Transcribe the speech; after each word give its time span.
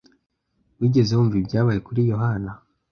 Wigeze 0.79 1.11
wumva 1.13 1.35
ibyabaye 1.41 1.79
kuri 1.87 2.01
Yohana? 2.11 2.51